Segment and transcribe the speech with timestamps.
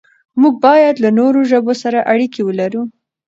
[0.41, 2.81] موږ بايد له نورو ژبو سره اړيکې ولرو.